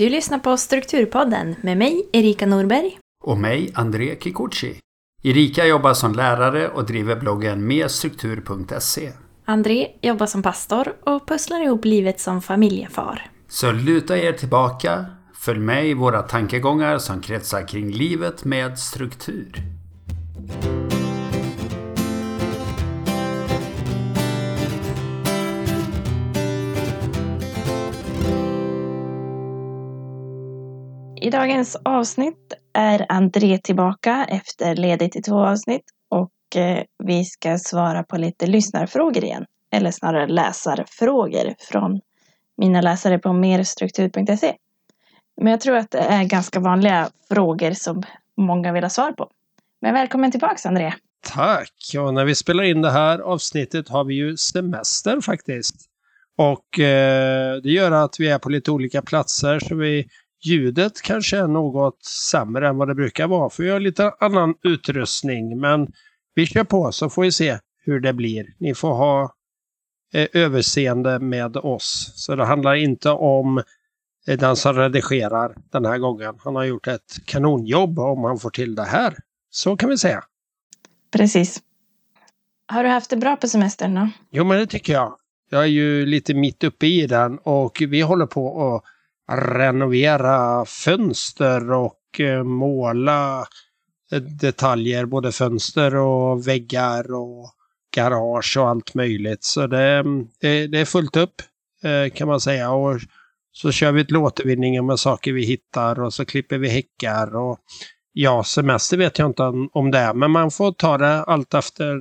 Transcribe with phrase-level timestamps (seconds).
[0.00, 2.98] Du lyssnar på Strukturpodden med mig, Erika Norberg.
[3.24, 4.78] Och mig, André Kikuchi.
[5.22, 9.12] Erika jobbar som lärare och driver bloggen merstruktur.se.
[9.44, 13.30] André jobbar som pastor och pusslar ihop livet som familjefar.
[13.48, 19.52] Så luta er tillbaka, följ med i våra tankegångar som kretsar kring livet med struktur.
[31.22, 37.58] I dagens avsnitt är André tillbaka efter ledigt i två avsnitt och eh, vi ska
[37.58, 39.46] svara på lite lyssnarfrågor igen.
[39.72, 42.00] Eller snarare läsarfrågor från
[42.56, 44.56] mina läsare på merstruktur.se.
[45.40, 48.02] Men jag tror att det är ganska vanliga frågor som
[48.36, 49.30] många vill ha svar på.
[49.80, 50.92] Men välkommen tillbaka André!
[51.34, 51.94] Tack!
[51.98, 55.76] Och när vi spelar in det här avsnittet har vi ju semester faktiskt.
[56.38, 60.06] Och eh, det gör att vi är på lite olika platser så vi
[60.42, 64.54] Ljudet kanske är något sämre än vad det brukar vara, för vi har lite annan
[64.62, 65.60] utrustning.
[65.60, 65.92] Men
[66.34, 68.46] vi kör på så får vi se hur det blir.
[68.58, 69.34] Ni får ha
[70.14, 72.12] eh, överseende med oss.
[72.14, 73.58] Så det handlar inte om
[74.26, 76.34] eh, den som redigerar den här gången.
[76.38, 79.14] Han har gjort ett kanonjobb om han får till det här.
[79.50, 80.24] Så kan vi säga.
[81.12, 81.62] Precis.
[82.66, 84.08] Har du haft det bra på semestern då?
[84.30, 85.16] Jo, men det tycker jag.
[85.50, 88.84] Jag är ju lite mitt uppe i den och vi håller på att
[89.30, 93.46] renovera fönster och eh, måla
[94.12, 97.50] eh, detaljer, både fönster och väggar och
[97.96, 99.44] garage och allt möjligt.
[99.44, 100.04] Så det,
[100.40, 101.42] det är fullt upp
[101.82, 102.70] eh, kan man säga.
[102.70, 103.00] Och
[103.52, 107.36] så kör vi ett återvinning med saker vi hittar och så klipper vi häckar.
[107.36, 107.58] Och
[108.12, 112.00] ja, semester vet jag inte om det är, men man får ta det allt efter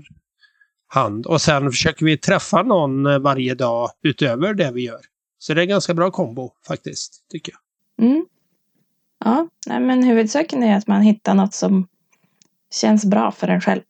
[0.87, 1.25] hand.
[1.25, 5.01] Och sen försöker vi träffa någon varje dag utöver det vi gör.
[5.39, 8.07] Så det är en ganska bra kombo faktiskt, tycker jag.
[8.07, 8.25] Mm.
[9.25, 11.87] Ja, nej, men huvudsaken är att man hittar något som
[12.71, 13.81] känns bra för en själv.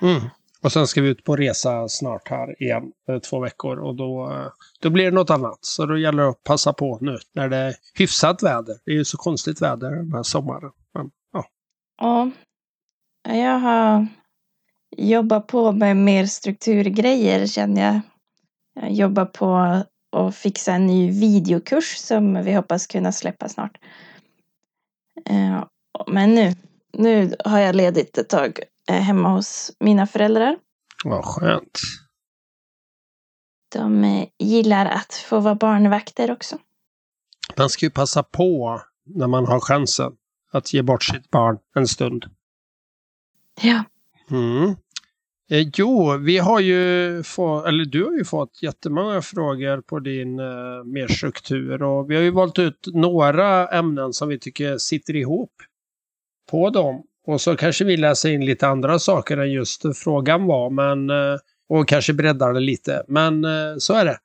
[0.00, 0.20] Mm.
[0.62, 2.92] Och sen ska vi ut på resa snart här igen,
[3.30, 3.78] två veckor.
[3.78, 4.32] Och då,
[4.80, 5.58] då blir det något annat.
[5.60, 8.76] Så då gäller det att passa på nu när det är hyfsat väder.
[8.84, 10.70] Det är ju så konstigt väder den här sommaren.
[10.94, 11.44] Men, ja.
[12.00, 12.30] ja,
[13.34, 14.06] jag har
[14.96, 18.00] jobbat på med mer strukturgrejer känner jag.
[18.74, 23.78] Jag jobbar på och fixa en ny videokurs som vi hoppas kunna släppa snart.
[25.24, 25.64] Eh,
[26.06, 26.54] men nu,
[26.92, 28.60] nu har jag ledigt ett tag
[28.90, 30.56] eh, hemma hos mina föräldrar.
[31.04, 31.78] Vad skönt.
[33.72, 36.58] De eh, gillar att få vara barnvakter också.
[37.56, 40.12] Man ska ju passa på när man har chansen
[40.52, 42.24] att ge bort sitt barn en stund.
[43.60, 43.84] Ja.
[44.30, 44.76] Mm.
[45.50, 50.38] Eh, jo, vi har ju fått, eller du har ju fått jättemånga frågor på din
[50.38, 55.16] eh, mer struktur och vi har ju valt ut några ämnen som vi tycker sitter
[55.16, 55.52] ihop
[56.50, 57.04] på dem.
[57.26, 61.38] Och så kanske vi läser in lite andra saker än just frågan var, men eh,
[61.68, 63.04] och kanske breddar det lite.
[63.08, 64.18] Men eh, så är det.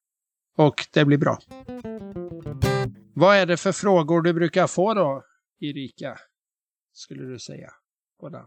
[0.57, 1.39] Och det blir bra.
[3.13, 5.23] Vad är det för frågor du brukar få då,
[5.61, 6.17] Erika?
[6.93, 7.69] Skulle du säga?
[8.19, 8.45] På den?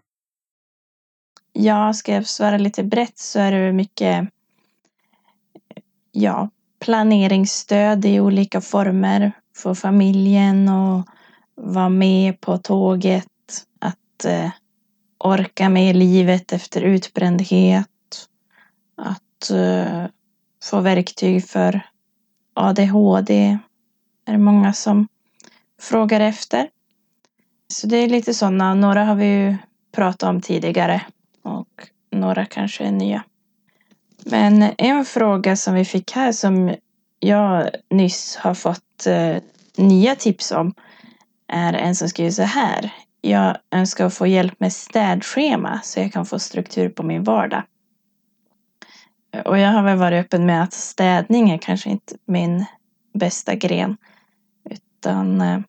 [1.58, 4.28] Ja, ska jag svara lite brett så är det mycket
[6.12, 11.06] ja, planeringsstöd i olika former för familjen och
[11.54, 13.26] vara med på tåget,
[13.78, 14.50] att eh,
[15.18, 18.28] orka med livet efter utbrändhet,
[18.96, 20.06] att eh,
[20.64, 21.80] få verktyg för
[22.54, 23.58] ADHD
[24.24, 25.08] är det många som
[25.80, 26.68] frågar efter.
[27.68, 29.56] Så det är lite sådana, några har vi ju
[29.92, 31.02] pratat om tidigare
[31.46, 33.24] och några kanske är nya.
[34.24, 36.74] Men en fråga som vi fick här som
[37.20, 39.36] jag nyss har fått eh,
[39.76, 40.74] nya tips om
[41.48, 42.92] är en som skriver så här.
[43.20, 47.62] Jag önskar få hjälp med städschema så jag kan få struktur på min vardag.
[49.44, 52.64] Och jag har väl varit öppen med att städning är kanske inte min
[53.14, 53.96] bästa gren.
[54.70, 55.60] Utan eh,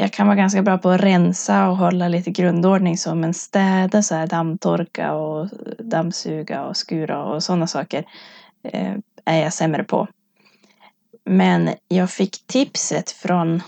[0.00, 4.02] jag kan vara ganska bra på att rensa och hålla lite grundordning så men städa
[4.02, 5.48] så här dammtorka och
[5.78, 8.04] dammsuga och skura och sådana saker
[8.62, 10.08] eh, är jag sämre på.
[11.24, 13.62] Men jag fick tipset från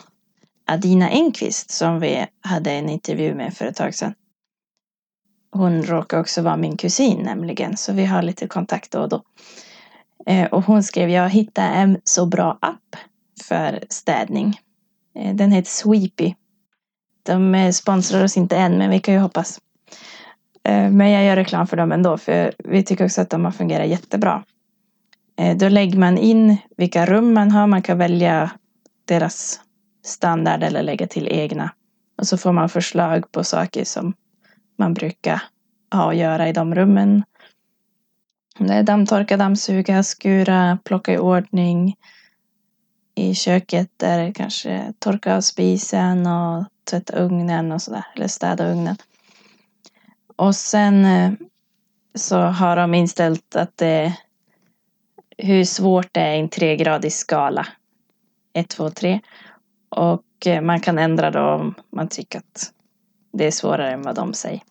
[0.67, 4.15] Adina Enqvist som vi hade en intervju med för ett tag sedan.
[5.53, 9.23] Hon råkar också vara min kusin nämligen så vi har lite kontakt då och då.
[10.27, 12.97] Eh, och hon skrev jag hittade en så bra app
[13.49, 14.59] för städning
[15.15, 16.35] Eh, den heter Sweepy.
[17.23, 19.61] De eh, sponsrar oss inte än, men vi kan ju hoppas.
[20.65, 23.53] Eh, men jag gör reklam för dem ändå, för vi tycker också att de har
[23.53, 24.45] fungerat jättebra.
[25.57, 27.67] Då lägger man in vilka rum man har.
[27.67, 28.51] Man kan välja
[29.05, 29.61] deras
[30.05, 31.71] standard eller lägga till egna.
[32.19, 34.15] Och så får man förslag på saker som
[34.79, 35.43] man brukar
[35.93, 37.25] ha att göra i de rummen.
[38.59, 41.95] Det är dammtorka, dammsuga, skura, plocka i ordning.
[43.21, 48.05] I köket där det kanske torka av spisen och tvätta ugnen och sådär.
[48.15, 48.97] Eller städa ugnen.
[50.37, 51.33] Och sen eh,
[52.15, 54.17] så har de inställt att det
[55.39, 57.67] hur svårt det är i en tregradig skala.
[58.53, 59.21] 1, 2, 3.
[59.89, 62.73] Och eh, man kan ändra då om man tycker att
[63.33, 64.63] det är svårare än vad de säger.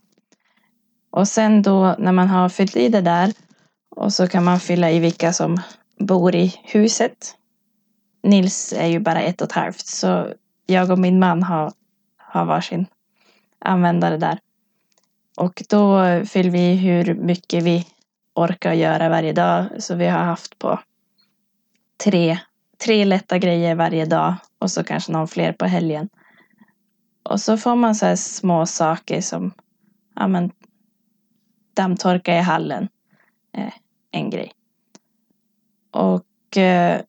[1.11, 3.33] Och sen då när man har fyllt i det där
[3.95, 5.61] och så kan man fylla i vilka som
[5.99, 7.35] bor i huset.
[8.23, 10.33] Nils är ju bara ett och ett halvt så
[10.65, 11.73] jag och min man har,
[12.17, 12.85] har varsin
[13.59, 14.39] användare där.
[15.37, 17.87] Och då fyller vi hur mycket vi
[18.33, 19.65] orkar göra varje dag.
[19.79, 20.79] Så vi har haft på
[22.03, 22.39] tre,
[22.77, 26.09] tre lätta grejer varje dag och så kanske någon fler på helgen.
[27.23, 29.51] Och så får man så här små saker som
[30.15, 30.51] ja, men,
[31.73, 32.87] dammtorka i hallen.
[33.53, 33.73] Eh,
[34.11, 34.51] en grej.
[35.91, 37.01] Och eh,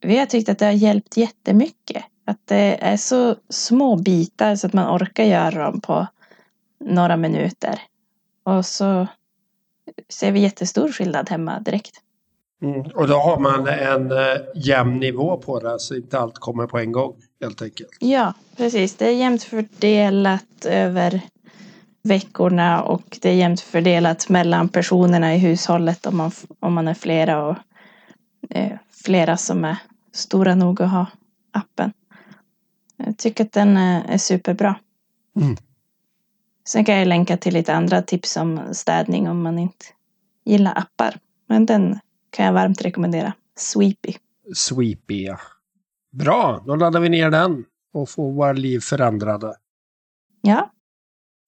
[0.00, 2.04] vi har tyckt att det har hjälpt jättemycket.
[2.24, 6.06] Att det är så små bitar så att man orkar göra dem på
[6.84, 7.80] några minuter.
[8.44, 9.06] Och så
[10.08, 12.00] ser vi jättestor skillnad hemma direkt.
[12.62, 12.80] Mm.
[12.80, 16.78] Och då har man en eh, jämn nivå på det så inte allt kommer på
[16.78, 17.90] en gång helt enkelt.
[18.00, 18.94] Ja, precis.
[18.94, 21.20] Det är jämnt fördelat över
[22.02, 26.30] veckorna och det är jämnt fördelat mellan personerna i hushållet om man,
[26.60, 27.56] om man är flera och
[29.04, 29.76] flera som är
[30.12, 31.06] stora nog att ha
[31.52, 31.92] appen.
[32.96, 34.76] Jag tycker att den är, är superbra.
[35.36, 35.56] Mm.
[36.68, 39.84] Sen kan jag länka till lite andra tips om städning om man inte
[40.44, 41.18] gillar appar.
[41.46, 41.98] Men den
[42.30, 43.32] kan jag varmt rekommendera.
[43.56, 44.14] Sweepy.
[44.54, 45.38] Sweepy, ja.
[46.10, 49.54] Bra, då laddar vi ner den och får våra liv förändrade.
[50.40, 50.72] Ja.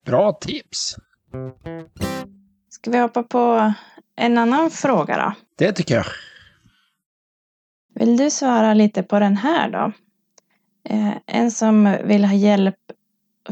[0.07, 0.97] Bra tips!
[2.69, 3.73] Ska vi hoppa på
[4.17, 5.35] en annan fråga då?
[5.57, 6.07] Det tycker jag.
[8.01, 9.93] Vill du svara lite på den här då?
[10.89, 12.77] Eh, en som vill ha hjälp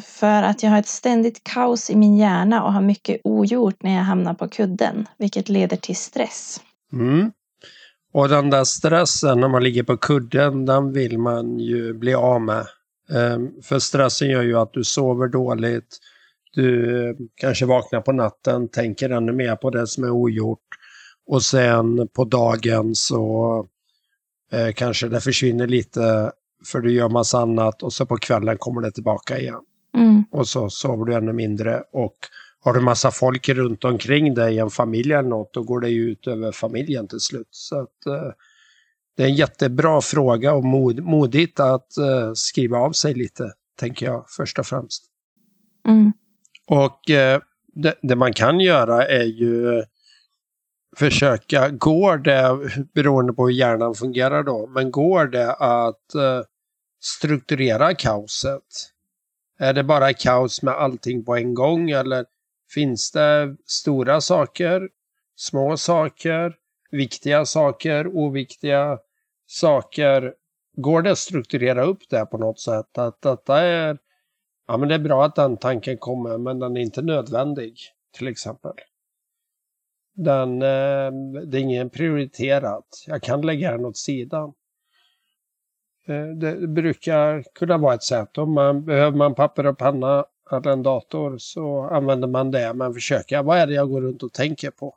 [0.01, 3.95] för att jag har ett ständigt kaos i min hjärna och har mycket ogjort när
[3.95, 6.61] jag hamnar på kudden, vilket leder till stress.
[6.93, 7.33] Mm.
[8.13, 12.41] Och den där stressen när man ligger på kudden, den vill man ju bli av
[12.41, 12.67] med.
[13.13, 15.99] Ehm, för stressen gör ju att du sover dåligt,
[16.53, 20.69] du kanske vaknar på natten, tänker ännu mer på det som är ogjort
[21.27, 23.67] och sen på dagen så
[24.53, 26.33] eh, kanske det försvinner lite
[26.65, 29.61] för du gör massa annat och så på kvällen kommer det tillbaka igen.
[29.97, 30.25] Mm.
[30.31, 31.83] Och så sover du ännu mindre.
[31.93, 32.17] Och
[32.61, 36.11] har du massa folk runt omkring dig, en familj eller något, då går det ju
[36.11, 37.49] ut över familjen till slut.
[37.51, 38.33] Så att, eh,
[39.17, 44.07] det är en jättebra fråga och mod, modigt att eh, skriva av sig lite, tänker
[44.07, 45.05] jag först och främst.
[45.89, 46.13] Mm.
[46.67, 47.41] Och eh,
[47.75, 49.83] det, det, man kan göra är ju
[50.97, 52.59] försöka, går det,
[52.95, 56.43] beroende på hur hjärnan fungerar då, men går det att eh,
[57.01, 58.63] strukturera kaoset?
[59.59, 62.27] Är det bara kaos med allting på en gång eller
[62.75, 64.89] finns det stora saker,
[65.37, 66.55] små saker,
[66.91, 68.99] viktiga saker, oviktiga
[69.47, 70.35] saker?
[70.77, 72.99] Går det att strukturera upp det på något sätt?
[72.99, 73.99] Att detta är,
[74.67, 77.75] ja men det är bra att den tanken kommer men den är inte nödvändig
[78.17, 78.73] till exempel.
[80.21, 81.13] Den, eh,
[81.47, 83.05] det är ingen prioriterat.
[83.07, 84.53] Jag kan lägga den åt sidan.
[86.07, 88.39] Eh, det brukar kunna vara ett sätt.
[88.39, 92.75] Om man, behöver man papper och penna eller en dator så använder man det.
[92.75, 94.95] Man försöker, vad är det jag går runt och tänker på?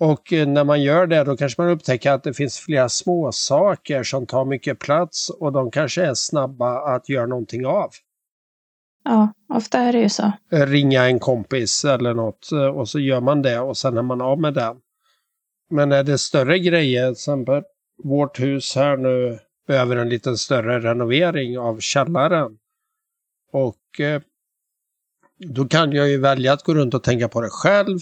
[0.00, 3.32] Och eh, när man gör det då kanske man upptäcker att det finns flera små
[3.32, 7.90] saker som tar mycket plats och de kanske är snabba att göra någonting av.
[9.04, 10.32] Ja, ofta är det ju så.
[10.52, 14.02] Eh, ringa en kompis eller något eh, och så gör man det och sen är
[14.02, 14.76] man av med den.
[15.70, 17.62] Men är det större grejer, till exempel
[18.02, 22.58] vårt hus här nu behöver en liten större renovering av källaren.
[23.52, 24.22] Och eh,
[25.38, 27.98] då kan jag ju välja att gå runt och tänka på det själv.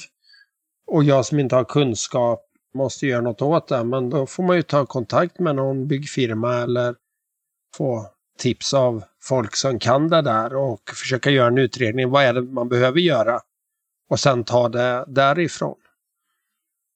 [0.87, 2.40] Och jag som inte har kunskap
[2.75, 3.85] måste göra något åt det.
[3.85, 6.94] Men då får man ju ta kontakt med någon byggfirma eller
[7.76, 8.06] få
[8.42, 12.11] tips av folk som kan det där och försöka göra en utredning.
[12.11, 13.40] Vad är det man behöver göra?
[14.08, 15.76] Och sen ta det därifrån.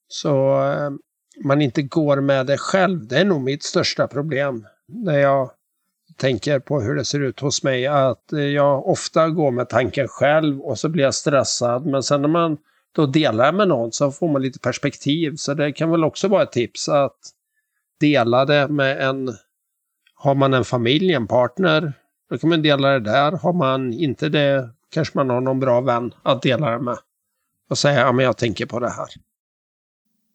[0.09, 0.91] Så eh,
[1.45, 3.07] man inte går med det själv.
[3.07, 4.67] Det är nog mitt största problem.
[4.89, 5.51] När jag
[6.17, 7.87] tänker på hur det ser ut hos mig.
[7.87, 11.87] Att eh, jag ofta går med tanken själv och så blir jag stressad.
[11.87, 12.57] Men sen när man
[12.93, 15.35] då delar med någon så får man lite perspektiv.
[15.37, 17.19] Så det kan väl också vara ett tips att
[18.01, 19.37] dela det med en
[20.17, 21.93] har man en familj, en partner,
[22.31, 23.33] då kan man dela det där.
[23.33, 26.99] Har man inte det kanske man har någon bra vän att dela det med.
[27.71, 29.07] Och säga, ja men jag tänker på det här.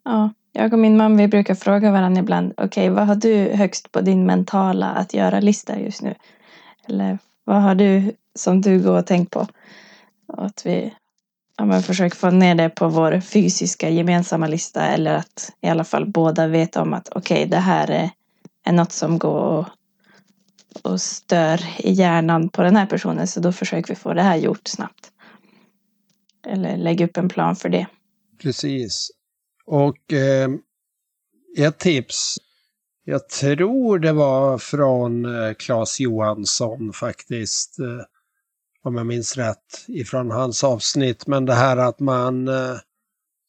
[0.04, 2.54] Ja, jag och min man vi brukar fråga varandra ibland.
[2.58, 6.16] Okej, okay, vad har du högst på din mentala att göra-lista just nu?
[6.88, 9.48] Eller vad har du som du går och tänker på?
[10.28, 10.94] Och att vi
[11.58, 14.86] ja, men försöker få ner det på vår fysiska gemensamma lista.
[14.86, 18.10] Eller att i alla fall båda vet om att okej, okay, det här är,
[18.65, 19.68] är något som går och,
[20.82, 23.27] och stör i hjärnan på den här personen.
[23.27, 25.12] Så då försöker vi få det här gjort snabbt.
[26.48, 27.88] Eller lägga upp en plan för det.
[28.41, 29.12] Precis.
[29.65, 30.50] Och eh,
[31.58, 32.38] ett tips,
[33.03, 38.06] jag tror det var från eh, Claes Johansson faktiskt, eh,
[38.84, 41.27] om jag minns rätt, ifrån hans avsnitt.
[41.27, 42.77] Men det här att man eh,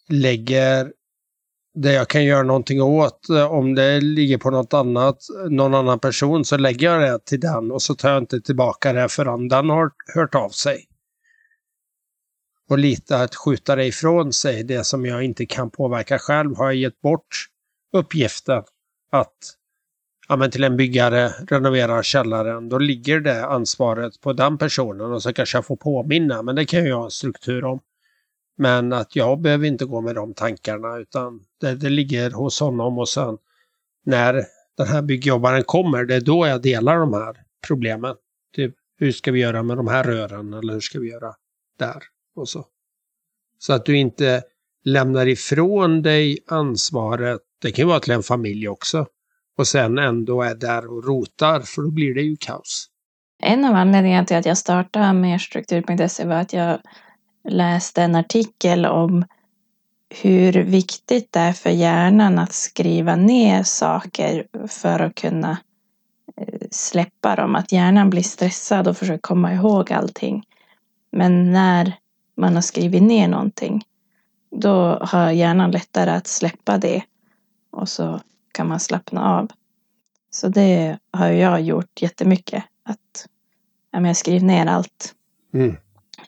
[0.09, 0.93] lägger
[1.75, 5.19] det jag kan göra någonting åt, eh, om det ligger på något annat,
[5.51, 8.93] någon annan person, så lägger jag det till den och så tar jag inte tillbaka
[8.93, 10.87] det förrän den har hört av sig
[12.73, 16.65] och lite att skjuta det ifrån sig, det som jag inte kan påverka själv, har
[16.65, 17.47] jag gett bort
[17.97, 18.63] uppgiften
[19.13, 19.37] att
[20.29, 25.23] ja, men till en byggare renovera källaren, då ligger det ansvaret på den personen och
[25.23, 27.81] så kanske jag får påminna, men det kan jag ha en struktur om.
[28.59, 32.99] Men att jag behöver inte gå med de tankarna utan det, det ligger hos honom
[32.99, 33.39] och sen
[34.05, 34.45] när
[34.77, 38.17] den här byggjobbaren kommer, det är då jag delar de här problemen.
[38.57, 41.35] Typ, hur ska vi göra med de här rören eller hur ska vi göra
[41.79, 42.03] där?
[42.37, 42.65] och så.
[43.59, 44.43] Så att du inte
[44.85, 47.41] lämnar ifrån dig ansvaret.
[47.63, 49.07] Det kan ju vara till en familj också.
[49.59, 52.87] Och sen ändå är där och rotar, för då blir det ju kaos.
[53.43, 56.81] En av anledningarna till att jag startade med struktur.se var att jag
[57.49, 59.25] läste en artikel om
[60.21, 65.59] hur viktigt det är för hjärnan att skriva ner saker för att kunna
[66.37, 67.57] eh, släppa dem.
[67.57, 70.45] Att hjärnan blir stressad och försöker komma ihåg allting.
[71.13, 71.95] Men när
[72.37, 73.85] man har skrivit ner någonting,
[74.51, 77.03] då har hjärnan lättare att släppa det
[77.71, 78.21] och så
[78.53, 79.51] kan man slappna av.
[80.31, 82.65] Så det har jag gjort jättemycket.
[82.83, 83.27] Att
[83.91, 85.15] jag skriver ner allt
[85.55, 85.77] mm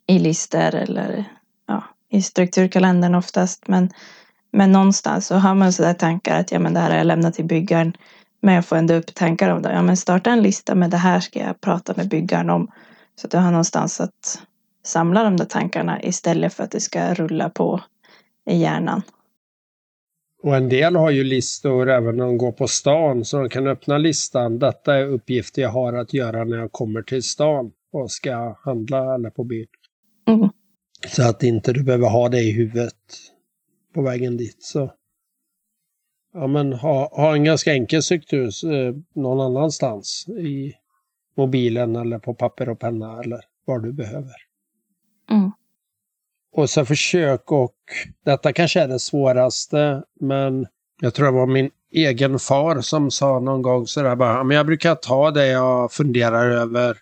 [0.07, 1.25] i listor eller
[1.67, 3.69] ja, i strukturkalendern oftast.
[3.69, 3.91] Men,
[4.53, 7.35] men någonstans så har man sådär tankar att ja, men det här har jag lämnat
[7.35, 7.97] till byggaren.
[8.41, 9.73] Men jag får ändå upp tankar om det.
[9.73, 12.71] Ja, men starta en lista med det här ska jag prata med byggaren om.
[13.17, 14.43] Så att jag har någonstans att
[14.85, 17.81] samla de där tankarna istället för att det ska rulla på
[18.51, 19.03] i hjärnan.
[20.43, 23.67] Och en del har ju listor även när de går på stan så de kan
[23.67, 24.59] öppna listan.
[24.59, 29.15] Detta är uppgifter jag har att göra när jag kommer till stan och ska handla
[29.15, 29.67] eller på byn.
[30.27, 30.49] Mm.
[31.09, 32.95] Så att inte du behöver ha det i huvudet
[33.95, 34.63] på vägen dit.
[34.63, 34.93] Så
[36.33, 40.75] ja, men ha, ha en ganska enkel struktur eh, någon annanstans i
[41.37, 44.35] mobilen eller på papper och penna eller vad du behöver.
[45.31, 45.51] Mm.
[46.53, 47.75] Och så försök och,
[48.25, 50.67] detta kanske är det svåraste, men
[51.01, 54.67] jag tror det var min egen far som sa någon gång sådär bara, men jag
[54.67, 56.97] brukar ta det jag funderar över,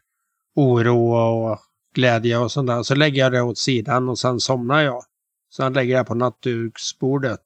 [0.56, 1.58] oro och
[1.94, 5.02] glädje och sånt där, så lägger jag det åt sidan och sen somnar jag.
[5.56, 7.40] Sen lägger jag på nattduksbordet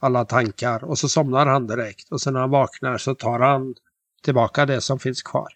[0.00, 3.74] alla tankar och så somnar han direkt och sen när han vaknar så tar han
[4.22, 5.48] tillbaka det som finns kvar.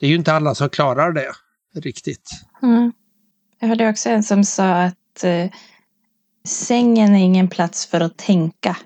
[0.00, 1.32] Det är ju inte alla som klarar det
[1.74, 2.30] riktigt.
[2.62, 2.92] Mm.
[3.58, 5.50] Jag hörde också en som sa att eh,
[6.44, 8.76] sängen är ingen plats för att tänka.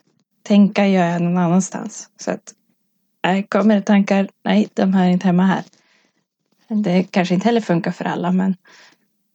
[0.43, 2.09] Tänka gör jag någon annanstans.
[2.17, 2.55] Så att,
[3.25, 5.65] nej, kommer det tankar, nej, de hör inte hemma här.
[6.69, 8.57] Det kanske inte heller funkar för alla, men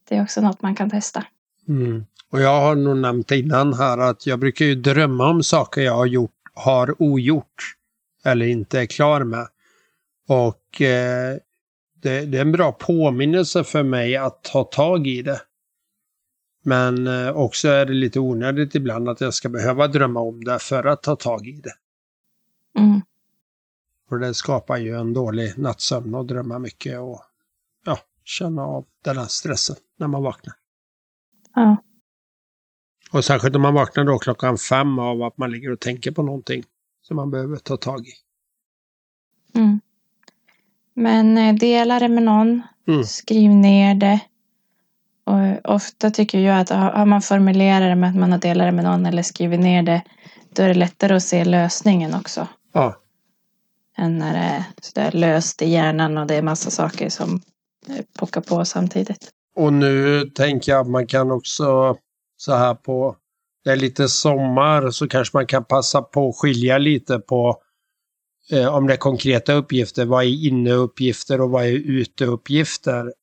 [0.10, 1.26] det är också något man kan testa.
[1.68, 2.06] Mm.
[2.30, 5.96] Och jag har nog nämnt innan här att jag brukar ju drömma om saker jag
[5.96, 7.76] har gjort, har ogjort
[8.26, 9.48] eller inte är klar med.
[10.28, 11.38] Och eh,
[12.02, 15.42] det, det, är en bra påminnelse för mig att ta tag i det.
[16.64, 20.60] Men eh, också är det lite onödigt ibland att jag ska behöva drömma om det
[20.60, 21.74] för att ta tag i det.
[22.80, 23.02] Mm.
[24.10, 27.22] För det skapar ju en dålig nattsömn och drömma mycket och
[27.86, 30.54] ja, känna av den här stressen när man vaknar.
[31.56, 31.78] Ja.
[33.12, 36.24] Och särskilt om man vaknar då klockan fem av att man ligger och tänker på
[36.24, 36.64] någonting
[37.02, 38.14] som man behöver ta tag i.
[39.56, 39.80] Mm.
[40.94, 42.62] Men eh, dela det med någon.
[42.88, 43.04] Mm.
[43.04, 44.20] Skriv ner det.
[45.24, 48.72] Och ofta tycker jag att har man formulerat det med att man har delat det
[48.72, 50.02] med någon eller skrivit ner det.
[50.56, 52.48] Då är det lättare att se lösningen också.
[52.74, 52.96] Ja.
[54.00, 57.42] Än när det är sådär löst i hjärnan och det är massa saker som
[57.88, 59.30] eh, pockar på samtidigt.
[59.56, 61.98] Och nu tänker jag att man kan också
[62.38, 63.16] så här på
[63.64, 67.62] det är lite sommar så kanske man kan passa på att skilja lite på
[68.52, 73.14] eh, om det är konkreta uppgifter, vad är inneuppgifter och vad är uteuppgifter?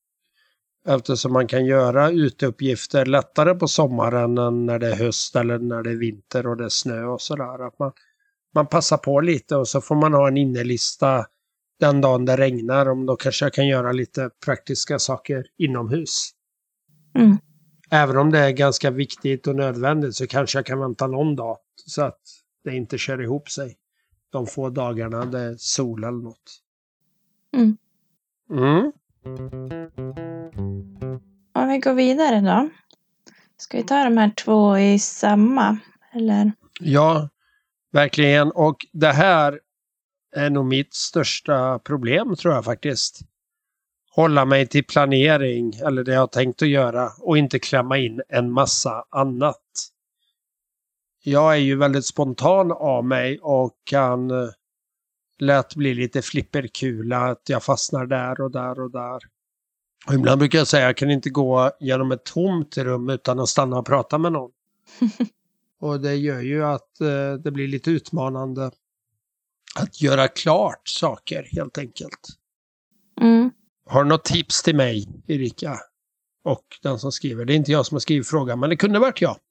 [0.89, 5.83] Eftersom man kan göra uteuppgifter lättare på sommaren än när det är höst eller när
[5.83, 7.67] det är vinter och det är snö och sådär.
[7.67, 7.93] Att man,
[8.57, 11.27] man passar på lite och så får man ha en innelista
[11.81, 12.89] den dagen det regnar.
[12.89, 16.31] Om då kanske jag kan göra lite praktiska saker inomhus.
[17.15, 17.37] Mm.
[17.91, 21.57] Även om det är ganska viktigt och nödvändigt så kanske jag kan vänta någon dag
[21.87, 22.21] så att
[22.65, 23.77] det inte kör ihop sig.
[24.33, 26.63] De få dagarna det är sol eller något.
[27.57, 27.77] Mm.
[28.51, 28.93] Mm.
[31.55, 32.69] Om vi går vidare då.
[33.57, 35.79] Ska vi ta de här två i samma?
[36.13, 36.53] Eller?
[36.81, 37.29] Ja,
[37.97, 38.51] verkligen.
[38.51, 39.61] Och det här
[40.37, 43.21] är nog mitt största problem tror jag faktiskt.
[44.11, 48.23] Hålla mig till planering eller det jag har tänkt att göra och inte klämma in
[48.29, 49.63] en massa annat.
[51.23, 54.49] Jag är ju väldigt spontan av mig och kan eh,
[55.39, 59.19] lätt bli lite flipperkula, att jag fastnar där och där och där.
[60.07, 63.41] Och ibland brukar jag säga att jag kan inte gå genom ett tomt rum utan
[63.41, 64.51] att stanna och prata med någon.
[65.81, 68.71] och det gör ju att eh, det blir lite utmanande
[69.77, 72.21] att göra klart saker helt enkelt.
[73.21, 73.51] Mm.
[73.87, 75.77] Har du något tips till mig, Erika?
[76.45, 77.45] Och den som skriver.
[77.45, 79.37] Det är inte jag som har skrivit frågan, men det kunde varit jag.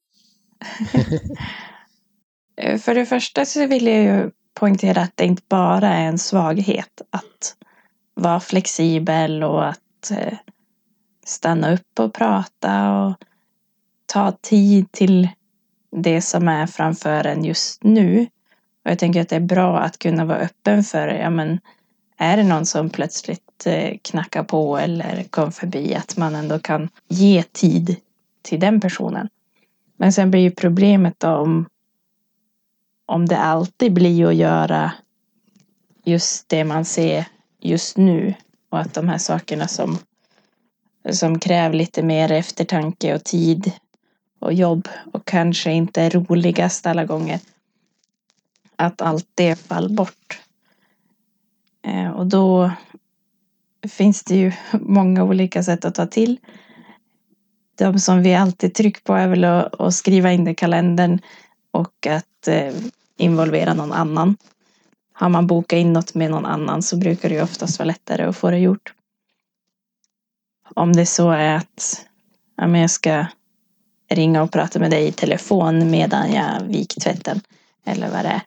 [2.58, 6.18] Eh, För det första så vill jag ju poängtera att det inte bara är en
[6.18, 7.56] svaghet att
[8.14, 10.38] vara flexibel och att eh,
[11.26, 13.16] stanna upp och prata och
[14.06, 15.30] ta tid till
[15.96, 18.28] det som är framför en just nu.
[18.86, 21.60] Och jag tänker att det är bra att kunna vara öppen för, ja men
[22.18, 26.90] är det någon som plötsligt eh, knackar på eller kom förbi att man ändå kan
[27.08, 27.96] ge tid
[28.42, 29.30] till den personen.
[29.98, 31.66] Men sen blir ju problemet då om
[33.06, 34.92] om det alltid blir att göra
[36.04, 37.26] just det man ser
[37.60, 38.34] just nu
[38.70, 39.98] och att de här sakerna som,
[41.12, 43.72] som kräver lite mer eftertanke och tid
[44.46, 47.40] och jobb och kanske inte är roligast alla gånger.
[48.76, 50.40] Att allt det faller bort.
[51.82, 52.72] Eh, och då
[53.88, 56.38] finns det ju många olika sätt att ta till.
[57.78, 61.20] De som vi alltid trycker på är väl att, att skriva in det i kalendern
[61.72, 62.74] och att eh,
[63.18, 64.38] involvera någon annan.
[65.14, 68.24] Har man bokat in något med någon annan så brukar det ju oftast vara lättare
[68.24, 68.94] att få det gjort.
[70.76, 72.06] Om det så är att
[72.56, 73.26] ja, men jag ska
[74.10, 77.42] ringa och prata med dig i telefon medan jag viker tvätten
[77.86, 78.42] eller vad det är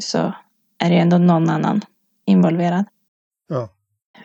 [0.00, 0.32] så
[0.78, 1.80] är det ju ändå någon annan
[2.26, 2.84] involverad.
[3.48, 3.68] Ja.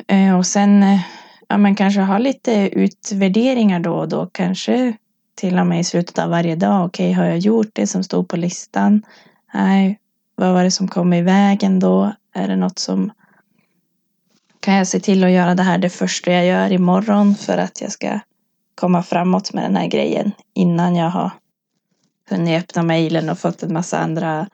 [0.07, 0.99] Eh, Och sen eh,
[1.47, 4.29] ja, men kanske ha lite utvärderingar då och då.
[4.31, 4.93] Kanske
[5.35, 6.85] till och med i slutet av varje dag.
[6.85, 9.03] Okej, har jag gjort det som stod på listan?
[9.53, 9.99] Nej,
[10.35, 12.13] vad var det som kom i vägen då?
[12.33, 13.11] Är det något som
[14.59, 17.81] kan jag se till att göra det här det första jag gör imorgon för att
[17.81, 18.19] jag ska
[18.79, 21.31] komma framåt med den här grejen innan jag har
[22.29, 24.47] hunnit öppna mejlen och fått en massa andra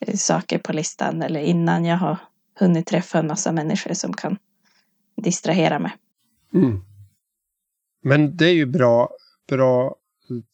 [0.00, 2.16] eh, saker på listan eller innan jag har
[2.58, 4.36] hunnit träffa en massa människor som kan
[5.16, 5.92] distrahera mig.
[6.54, 6.80] Mm.
[8.02, 9.10] Men det är ju bra,
[9.48, 9.96] bra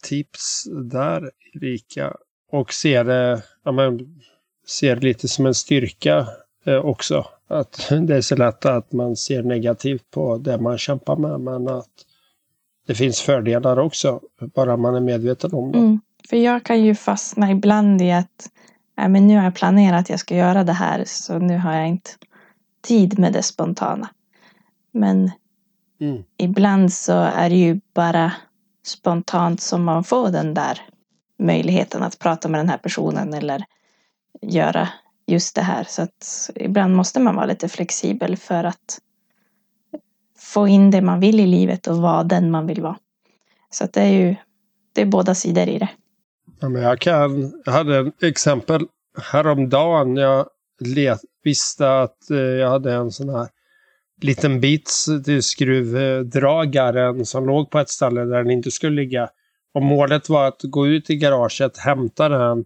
[0.03, 2.17] tips där, Erika.
[2.53, 4.21] Och ser det, ja, men,
[4.67, 6.29] ser det lite som en styrka
[6.65, 7.27] eh, också.
[7.47, 11.69] Att det är så lätt att man ser negativt på det man kämpar med, men
[11.69, 12.06] att
[12.87, 14.20] det finns fördelar också,
[14.55, 15.79] bara man är medveten om det.
[15.79, 16.01] Mm.
[16.31, 18.51] För jag kan ju fastna ibland i att
[18.96, 21.75] nej, men nu har jag planerat att jag ska göra det här så nu har
[21.75, 22.11] jag inte
[22.83, 24.09] tid med det spontana.
[24.92, 25.31] Men
[26.01, 26.22] Mm.
[26.37, 28.33] ibland så är det ju bara
[28.87, 30.81] spontant som man får den där
[31.38, 33.64] möjligheten att prata med den här personen eller
[34.42, 34.88] göra
[35.27, 35.85] just det här.
[35.88, 38.99] Så att ibland måste man vara lite flexibel för att
[40.57, 42.97] få in det man vill i livet och vara den man vill vara.
[43.71, 44.37] Så att det är ju
[44.95, 45.88] det är båda sidor i det.
[46.61, 48.87] Ja, men jag, kan, jag hade ett exempel
[49.33, 50.16] häromdagen.
[50.16, 50.47] Jag
[50.81, 53.49] let, visste att eh, jag hade en sån här
[54.23, 54.92] liten bit
[55.25, 59.29] till skruvdragaren som låg på ett ställe där den inte skulle ligga.
[59.75, 62.64] Och målet var att gå ut i garaget, hämta den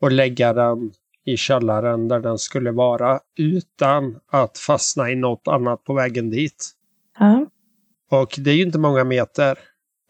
[0.00, 0.90] och lägga den
[1.24, 6.74] i källaren där den skulle vara utan att fastna i något annat på vägen dit.
[7.18, 7.46] Ja.
[8.10, 9.58] Och det är ju inte många meter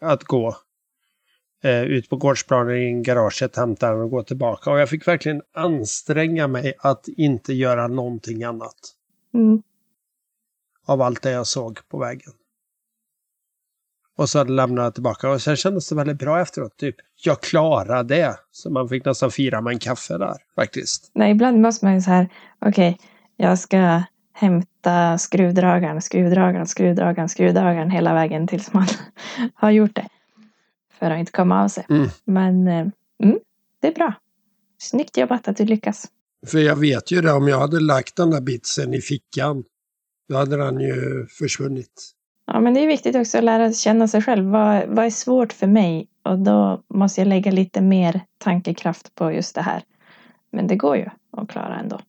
[0.01, 0.55] att gå
[1.63, 4.71] eh, ut på gårdsplanen i garaget, hämta den och gå tillbaka.
[4.71, 8.75] Och jag fick verkligen anstränga mig att inte göra någonting annat
[9.33, 9.61] Mm.
[10.85, 12.31] av allt det jag såg på vägen.
[14.17, 16.77] Och så lämnade jag tillbaka och sen kändes det väldigt bra efteråt.
[16.77, 18.39] Typ, jag klarade det.
[18.51, 21.11] Så man fick nästan fira med en kaffe där faktiskt.
[21.13, 22.29] Nej, ibland måste man ju så här,
[22.65, 22.99] okej,
[23.37, 24.03] jag ska
[24.39, 28.87] hämta skruvdragaren, skruvdragaren, skruvdragaren, skruvdragaren hela vägen tills man
[29.53, 30.07] har gjort det.
[30.99, 31.85] För att inte komma av sig.
[31.89, 32.09] Mm.
[32.25, 32.87] Men eh,
[33.23, 33.39] mm,
[33.81, 34.13] det är bra.
[34.77, 36.07] Snyggt jobbat att du lyckas.
[36.47, 39.63] För jag vet ju det, om jag hade lagt den där bitsen i fickan,
[40.29, 42.11] då hade den ju försvunnit.
[42.45, 44.45] Ja, men det är viktigt också att lära känna sig själv.
[44.45, 46.07] Vad, vad är svårt för mig?
[46.23, 49.83] Och då måste jag lägga lite mer tankekraft på just det här.
[50.51, 51.99] Men det går ju att klara ändå.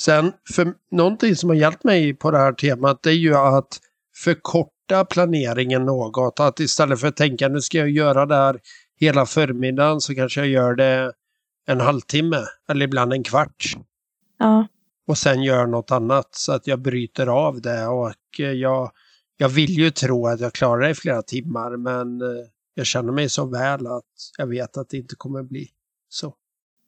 [0.00, 3.80] Sen, för någonting som har hjälpt mig på det här temat, det är ju att
[4.16, 6.40] förkorta planeringen något.
[6.40, 8.60] Att istället för att tänka nu ska jag göra det här
[9.00, 11.12] hela förmiddagen så kanske jag gör det
[11.66, 13.76] en halvtimme eller ibland en kvart.
[14.38, 14.66] Ja,
[15.06, 17.86] Och sen gör något annat så att jag bryter av det.
[17.86, 18.90] Och eh, jag,
[19.36, 23.12] jag vill ju tro att jag klarar det i flera timmar men eh, jag känner
[23.12, 24.04] mig så väl att
[24.38, 25.68] jag vet att det inte kommer bli
[26.08, 26.34] så.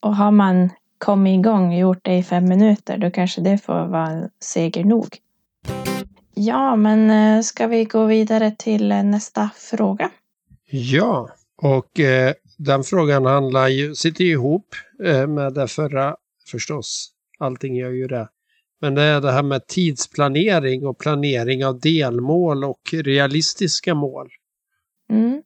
[0.01, 0.71] och har man
[1.05, 5.17] kommit igång och gjort det i fem minuter, då kanske det får vara seger nog.
[6.35, 10.11] Ja, men eh, ska vi gå vidare till eh, nästa fråga?
[10.71, 11.29] Ja,
[11.63, 14.67] och eh, den frågan handlar ju, sitter ju ihop
[15.05, 16.17] eh, med det förra
[16.51, 17.13] förstås.
[17.39, 18.29] Allting gör ju det.
[18.81, 24.29] Men det är det här med tidsplanering och planering av delmål och realistiska mål.
[25.11, 25.43] Mm,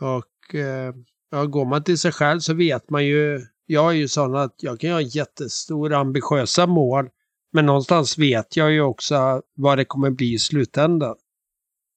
[0.00, 0.94] Och eh,
[1.30, 3.40] ja, går man till sig själv så vet man ju,
[3.72, 7.08] jag är ju sån att jag kan ha jättestora ambitiösa mål.
[7.52, 11.16] Men någonstans vet jag ju också vad det kommer bli i slutändan.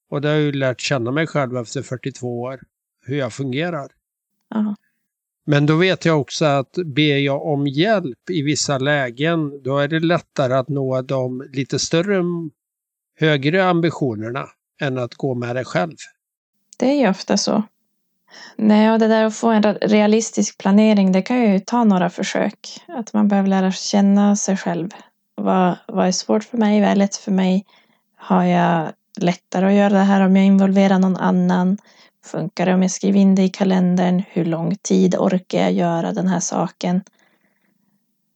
[0.10, 2.60] Och det har jag ju lärt känna mig själv efter 42 år,
[3.06, 3.92] hur jag fungerar.
[4.50, 4.76] ja,
[5.46, 9.88] Men då vet jag också att ber jag om hjälp i vissa lägen, då är
[9.88, 12.24] det lättare att nå de lite större,
[13.20, 14.46] högre ambitionerna
[14.82, 15.96] än att gå med det själv.
[16.80, 17.64] det är ju ofta så.
[18.56, 22.84] Nej, och det där att få en realistisk planering, det kan ju ta några försök.
[22.88, 24.90] Att man behöver lära känna sig själv.
[25.36, 26.82] Vad, vad är svårt för mig?
[26.82, 27.66] Vad är lätt för mig?
[28.16, 31.78] Har jag lättare att göra det här om jag involverar någon annan?
[32.26, 34.24] Funkar det om jag skriver in det i kalendern?
[34.30, 37.02] Hur lång tid orkar jag göra den här saken?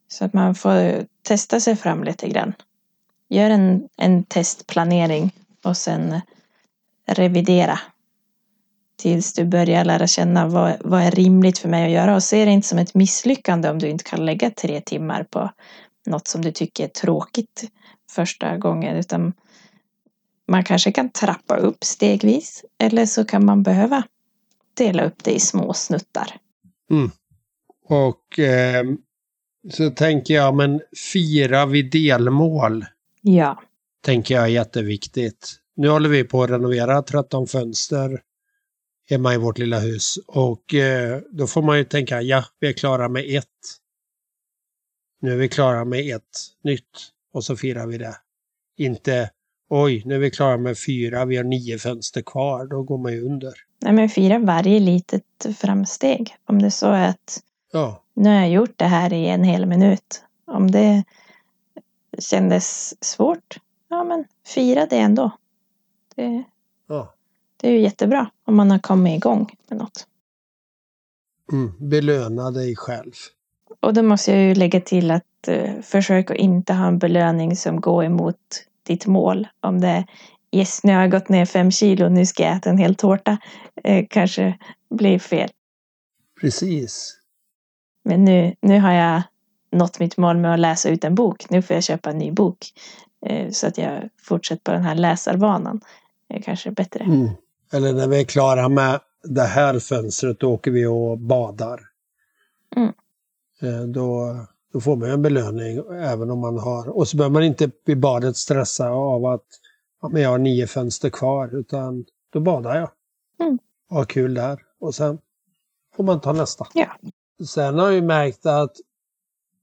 [0.08, 2.54] Så att man får testa sig fram lite grann.
[3.30, 5.32] Gör en, en testplanering
[5.64, 6.22] och sen
[7.08, 7.80] revidera
[9.00, 12.46] tills du börjar lära känna vad, vad är rimligt för mig att göra och se
[12.46, 15.52] det inte som ett misslyckande om du inte kan lägga tre timmar på
[16.06, 17.64] något som du tycker är tråkigt
[18.12, 19.34] första gången utan
[20.48, 24.04] man kanske kan trappa upp stegvis eller så kan man behöva
[24.74, 26.38] dela upp det i små snuttar.
[27.86, 28.84] Och eh,
[29.72, 30.82] så tänker jag, men
[31.14, 32.86] fira vid delmål,
[33.22, 33.62] Ja,
[34.02, 35.56] tänker jag är jätteviktigt.
[35.76, 38.22] Nu håller vi på att renovera 13 fönster
[39.10, 42.74] hemma i vårt lilla hus och eh, då får man ju tänka, ja, vi är
[42.74, 43.46] klara med ett.
[45.22, 46.24] Nu är vi klara med ett
[46.64, 48.16] nytt och så firar vi det.
[48.78, 49.30] Inte,
[49.70, 53.14] oj, nu är vi klara med fyra, vi har nio fönster kvar, då går man
[53.14, 53.54] ju under.
[53.82, 55.24] Nej, men fira varje litet
[55.58, 56.36] framsteg.
[56.46, 59.66] Om det så är att Ja, nu har jag gjort det här i en hel
[59.66, 60.24] minut.
[60.46, 61.04] Om det
[62.20, 65.32] kändes svårt, ja men fira det ändå.
[66.16, 66.44] Det,
[66.88, 67.14] ja.
[67.62, 70.08] Det är ju jättebra om man har kommit igång med något.
[71.52, 73.14] Mm, belöna dig själv.
[73.80, 77.56] Och då måste jag ju lägga till att eh, försök att inte ha en belöning
[77.56, 79.48] som går emot ditt mål.
[79.60, 80.06] Om det är
[80.52, 83.38] yes, nu har jag gått ner fem kilo, nu ska jag äta en hel tårta.
[83.84, 84.58] Eh, kanske
[84.90, 85.50] blir fel.
[86.42, 87.20] Precis.
[88.04, 89.22] Men nu, nu har jag
[89.72, 91.50] nått mitt mål med att läsa ut en bok.
[91.50, 92.58] Nu får jag köpa en ny bok.
[93.26, 95.82] Eh, så att jag fortsätter på den här läsarvanan.
[96.28, 97.04] Det kanske är bättre.
[97.04, 97.30] Mm.
[97.74, 101.82] Eller när vi är klara med det här fönstret, då åker vi och badar.
[102.76, 102.94] Mm.
[103.62, 104.38] Eh, Då,
[104.74, 106.90] då får man en belöning även om man har...
[106.90, 109.46] Och så behöver man inte vid badet stressa av att
[110.02, 112.90] ja, men jag har nio fönster kvar, utan då badar jag.
[113.48, 113.60] Mm.
[113.90, 114.60] Och har kul där.
[114.80, 115.20] Och sen
[115.96, 116.68] får man ta nästa.
[116.74, 116.88] Ja.
[117.48, 118.76] Sen har jag märkt att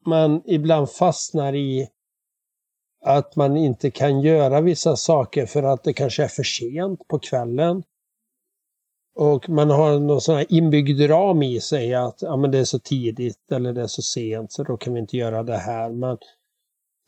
[0.06, 1.88] man ibland fastnar i
[3.04, 7.18] att man inte kan göra vissa saker för att det kanske är för sent på
[7.18, 7.82] kvällen.
[9.16, 12.64] Och man har någon sån här inbyggd ram i sig att ja, men det är
[12.64, 15.90] så tidigt eller det är så sent så då kan vi inte göra det här.
[15.90, 16.18] Men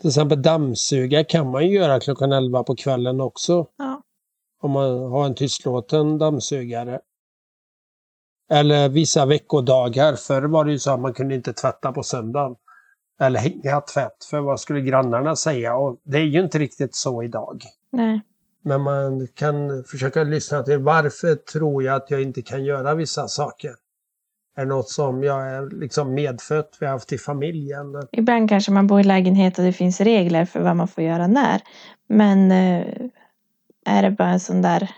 [0.01, 3.67] till exempel dammsuga kan man ju göra klockan 11 på kvällen också.
[3.77, 4.03] Ja.
[4.61, 7.01] Om man har en tystlåten dammsugare.
[8.51, 10.15] Eller vissa veckodagar.
[10.15, 12.57] Förr var det ju så att man kunde inte tvätta på söndagen.
[13.21, 15.77] Eller hänga tvätt, för vad skulle grannarna säga?
[15.77, 17.63] Och det är ju inte riktigt så idag.
[17.93, 18.21] Nej.
[18.63, 23.29] Men man kan försöka lyssna till varför tror jag att jag inte kan göra vissa
[23.29, 23.75] saker?
[24.57, 27.87] Är det något som jag är liksom medfött, vi har haft i familjen?
[28.13, 31.27] Ibland kanske man bor i lägenhet och det finns regler för vad man får göra
[31.27, 31.63] när.
[32.09, 32.87] Men eh,
[33.87, 34.91] är det bara en sån där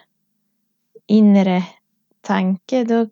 [1.06, 1.62] inre
[2.20, 3.08] tanke då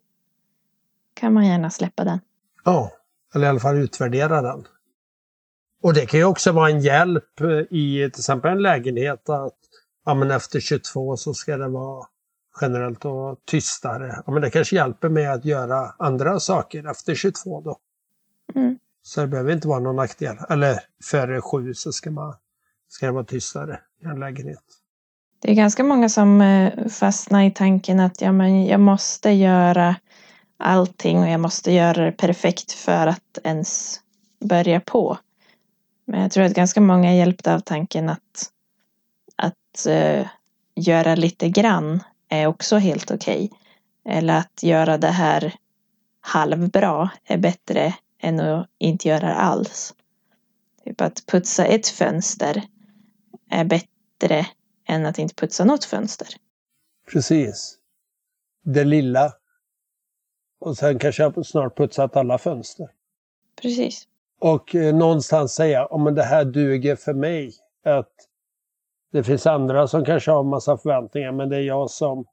[1.15, 2.21] kan man gärna släppa den.
[2.65, 2.93] Ja,
[3.35, 4.67] eller i alla fall utvärdera den.
[5.83, 9.59] Och det kan ju också vara en hjälp i till exempel en lägenhet att
[10.09, 12.07] ja, men efter 22 så ska det vara
[12.61, 14.23] generellt och tystare.
[14.27, 17.79] Ja, men det kanske hjälper med att göra andra saker efter 22 då.
[18.55, 18.79] Mm.
[19.03, 20.37] Så det behöver inte vara någon nackdel.
[20.51, 22.35] Eller före sju så ska, man,
[22.89, 24.65] ska det vara tystare i en lägenhet.
[25.39, 29.97] Det är ganska många som eh, fastnar i tanken att ja, men jag måste göra
[30.57, 34.01] allting och jag måste göra det perfekt för att ens
[34.41, 35.19] börja på.
[36.05, 38.53] Men jag tror att ganska många är hjälpta av tanken att,
[39.39, 40.27] att uh,
[40.75, 43.45] göra lite grann är också helt okej.
[43.45, 43.59] Okay.
[44.17, 45.55] Eller att göra det här
[46.21, 49.95] halvbra är bättre än att inte göra alls.
[50.85, 52.63] Typ att putsa ett fönster
[53.51, 54.47] är bättre
[54.89, 56.29] än att inte putsa något fönster.
[57.13, 57.79] Precis.
[58.65, 59.33] Det lilla.
[60.61, 62.87] Och sen kanske jag snart putsat alla fönster.
[63.63, 64.09] Precis.
[64.41, 67.53] Och eh, någonstans säga, om oh, det här duger för mig.
[67.85, 68.13] Att
[69.13, 72.25] det finns andra som kanske har massa förväntningar, men det är jag som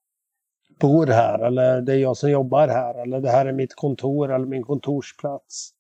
[0.79, 4.33] bor här eller det är jag som jobbar här eller det här är mitt kontor
[4.33, 5.71] eller min kontorsplats.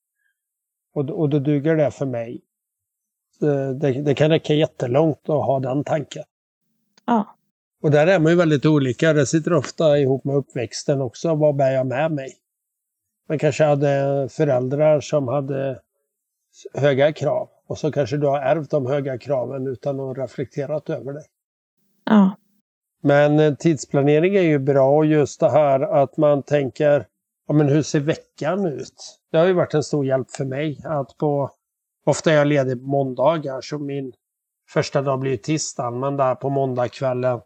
[0.93, 2.41] Och, och då duger det för mig.
[3.39, 6.23] Det, det, kan räcka jättelångt att ha den tanken.
[7.05, 7.35] Ja.
[7.81, 9.13] Och där är man ju väldigt olika.
[9.13, 11.35] Det sitter ofta ihop med uppväxten också.
[11.35, 12.33] Vad bär jag med mig?
[13.29, 15.79] Man kanske hade föräldrar som hade
[16.73, 17.49] höga krav.
[17.67, 21.23] Och så kanske du har ärvt de höga kraven utan att reflekterat över det.
[22.05, 22.35] Ja.
[23.01, 27.07] Men eh, tidsplanering är ju bra och just det här att man tänker,
[27.47, 29.19] ja men hur ser veckan ut?
[29.31, 31.51] Det har ju varit en stor hjälp för mig att på,
[32.05, 34.13] ofta är jag ledig måndagar så min
[34.69, 37.41] första dag blir tisdagen, men där på måndagskvällen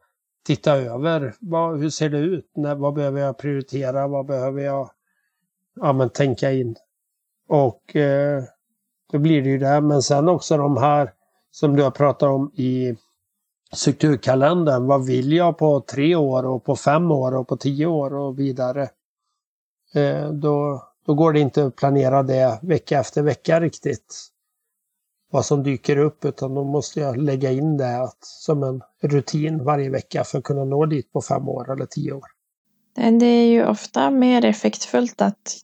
[0.45, 2.51] titta över, vad, hur ser det ut?
[2.55, 4.07] När, vad behöver jag prioritera?
[4.07, 4.91] Vad behöver jag
[5.75, 6.75] ja, men tänka in?
[7.47, 8.43] Och eh,
[9.11, 9.81] då blir det ju det.
[9.81, 11.13] Men sen också de här
[11.51, 12.95] som du har pratat om i
[13.71, 14.85] strukturkalendern.
[14.85, 18.39] Vad vill jag på tre år och på fem år och på tio år och
[18.39, 18.89] vidare?
[19.93, 24.15] Eh, då, då går det inte att planera det vecka efter vecka riktigt.
[25.31, 29.63] Vad som dyker upp utan då måste jag lägga in det att, som en rutin
[29.63, 32.25] varje vecka för att kunna nå dit på fem år eller tio år.
[33.19, 35.57] Det är ju ofta mer effektfullt att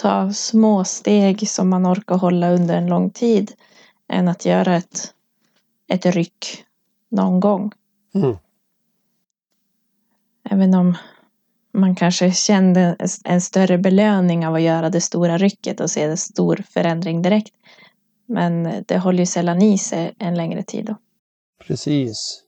[0.00, 3.52] ta små steg som man orkar hålla under en lång tid
[4.08, 5.14] än att göra ett,
[5.88, 6.64] ett ryck
[7.08, 7.72] någon gång.
[8.14, 8.36] Mm.
[10.50, 10.96] Även om
[11.72, 16.16] man kanske kände en större belöning av att göra det stora rycket och se en
[16.16, 17.54] stor förändring direkt.
[18.26, 20.96] Men det håller ju sällan i sig en längre tid då.
[21.66, 22.42] Precis.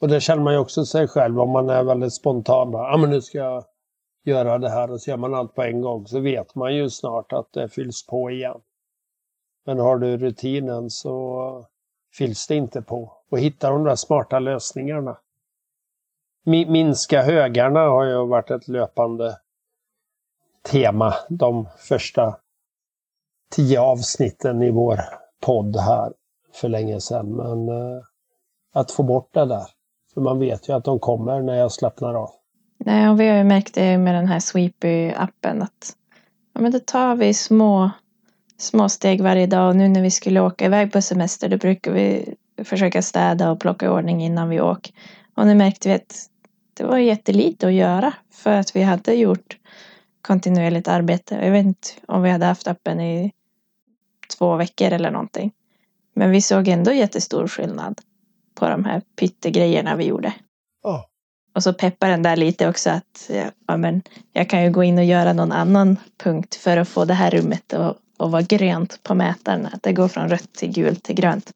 [0.00, 2.70] Och det känner man ju också sig själv om man är väldigt spontan.
[2.72, 3.64] Ja, ah, men nu ska jag
[4.24, 6.90] göra det här och så gör man allt på en gång så vet man ju
[6.90, 8.60] snart att det fylls på igen.
[9.66, 11.66] Men har du rutinen så
[12.18, 13.12] fylls det inte på.
[13.30, 15.18] Och hitta de där smarta lösningarna.
[16.44, 19.36] Minska högarna har ju varit ett löpande
[20.62, 22.36] tema de första
[23.50, 25.00] tio avsnitten i vår
[25.40, 26.12] podd här
[26.52, 27.36] för länge sedan.
[27.36, 28.02] Men eh,
[28.72, 29.66] att få bort det där.
[30.14, 32.39] För man vet ju att de kommer när jag slappnar av.
[32.84, 35.96] Nej, och vi har ju märkt det med den här Sweepy-appen att
[36.52, 37.90] ja, men då tar vi små,
[38.58, 41.92] små steg varje dag och nu när vi skulle åka iväg på semester då brukar
[41.92, 44.94] vi försöka städa och plocka i ordning innan vi åker.
[45.34, 46.26] Och nu märkte vi att
[46.74, 49.58] det var jättelite att göra för att vi hade gjort
[50.22, 51.34] kontinuerligt arbete.
[51.42, 53.32] Jag vet inte om vi hade haft appen i
[54.38, 55.52] två veckor eller någonting.
[56.14, 58.00] Men vi såg ändå jättestor skillnad
[58.54, 60.34] på de här pyttegrejerna vi gjorde.
[61.52, 63.30] Och så peppar den där lite också att
[63.66, 67.04] ja, men jag kan ju gå in och göra någon annan punkt för att få
[67.04, 69.66] det här rummet att, att vara grönt på mätaren.
[69.72, 71.52] Att det går från rött till gult till grönt.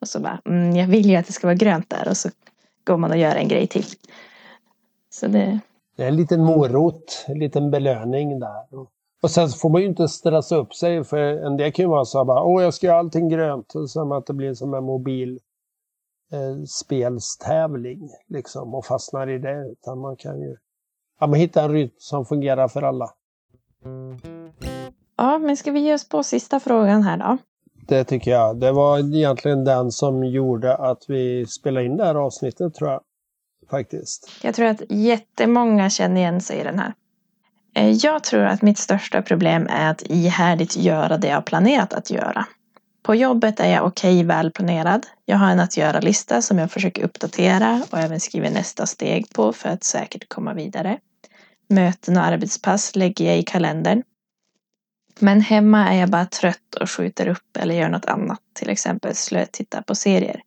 [0.00, 2.08] Och så bara, mm, jag vill ju att det ska vara grönt där.
[2.08, 2.28] Och så
[2.84, 3.84] går man och gör en grej till.
[5.10, 5.60] Så det...
[5.96, 8.86] Det är en liten morot, en liten belöning där.
[9.22, 12.04] Och sen får man ju inte stressa upp sig för en del kan ju vara
[12.04, 13.74] så att åh jag ska göra allting grönt.
[13.74, 15.38] Och så att det blir som en mobil
[16.34, 19.70] eh, spelstävling liksom och fastnar i det.
[19.72, 20.56] Utan man kan ju
[21.20, 23.10] ja, man hitta en rytm som fungerar för alla.
[25.16, 27.38] Ja, men ska vi ge oss på sista frågan här då?
[27.88, 28.60] Det tycker jag.
[28.60, 33.00] Det var egentligen den som gjorde att vi spelade in det här avsnittet tror jag.
[33.70, 34.30] Faktiskt.
[34.42, 36.94] Jag tror att jättemånga känner igen sig i den här.
[37.76, 42.10] Eh, Jag tror att mitt största problem är att ihärdigt göra det jag planerat att
[42.10, 42.46] göra.
[43.04, 45.06] På jobbet är jag okej välplanerad.
[45.24, 49.52] Jag har en att göra-lista som jag försöker uppdatera och även skriver nästa steg på
[49.52, 50.98] för att säkert komma vidare.
[51.68, 54.02] Möten och arbetspass lägger jag i kalendern.
[55.18, 59.14] Men hemma är jag bara trött och skjuter upp eller gör något annat, till exempel
[59.14, 60.42] slötitta på serier.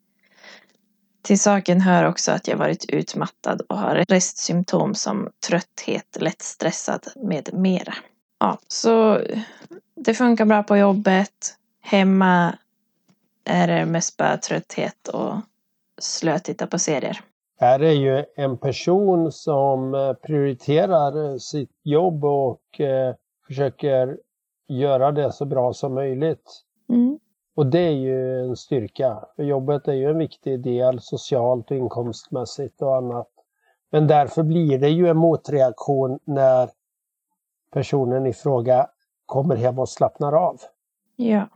[1.21, 7.07] Till saken hör också att jag varit utmattad och har restsymptom som trötthet, lätt stressad
[7.15, 7.93] med mera.
[8.39, 9.21] Ja, så
[9.95, 11.57] det funkar bra på jobbet.
[11.89, 12.57] Hemma
[13.45, 15.33] är det mest bara trötthet och
[15.97, 17.19] slötitta på serier.
[17.59, 23.15] Här är ju en person som eh, prioriterar eh, sitt jobb och eh,
[23.47, 24.17] försöker
[24.67, 26.63] göra det så bra som möjligt.
[26.89, 27.19] Mm.
[27.55, 29.25] Och det är ju en styrka.
[29.35, 33.29] För jobbet är ju en viktig del socialt och inkomstmässigt och annat.
[33.91, 36.69] Men därför blir det ju en motreaktion när
[37.71, 38.87] personen i fråga
[39.25, 40.57] kommer hem och slappnar av.
[41.15, 41.47] Ja.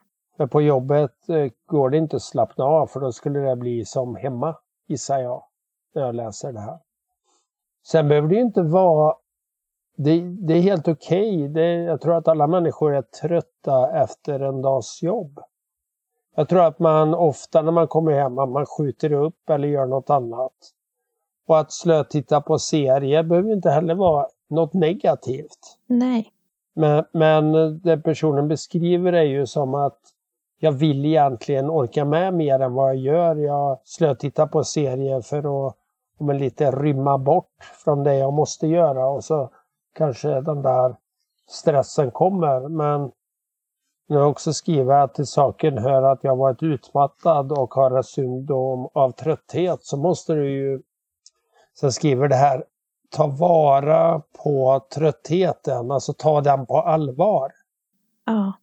[0.42, 3.86] För på jobbet eh, går det inte att slappna av för då skulle det bli
[3.86, 4.56] som hemma,
[4.88, 5.44] gissar jag,
[5.96, 6.80] när jag läser det här.
[7.88, 9.16] Sen behöver det inte vara...
[9.98, 11.50] Det, det är helt okej.
[11.50, 11.84] Okay.
[11.84, 15.40] Jag tror att alla människor är trötta efter en dags jobb.
[16.36, 19.86] Jag tror att man ofta när man kommer hem, att man skjuter upp eller gör
[19.86, 20.54] något annat.
[21.48, 25.78] Och att slötitta på serier behöver inte heller vara något negativt.
[25.88, 26.32] Nej.
[26.74, 30.00] Men, men det personen beskriver är ju som att
[30.64, 33.36] jag vill egentligen orka med mer än vad jag gör.
[33.36, 35.76] Jag slötittar på serier för att
[36.20, 39.50] men lite rymma bort från det jag måste göra och så
[39.94, 40.96] kanske den där
[41.50, 42.68] stressen kommer.
[42.70, 43.12] Men
[44.08, 48.90] jag har också skrivit att till saken hör att jag varit utmattad och har symptom
[48.94, 50.82] av trötthet så måste du ju...
[51.80, 52.64] Sen skriver det här,
[53.10, 57.52] ta vara på tröttheten, alltså ta den på allvar.
[58.26, 58.54] Ja.